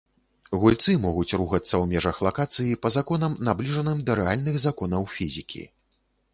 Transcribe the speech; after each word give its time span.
Гульцы 0.61 0.95
могуць 1.03 1.35
рухацца 1.41 1.67
ў 1.67 1.85
межах 1.91 2.23
лакацыі 2.29 2.79
па 2.87 2.93
законам, 2.97 3.37
набліжаным 3.51 4.03
да 4.11 4.19
рэальных 4.23 4.55
законаў 4.67 5.09
фізікі. 5.17 5.63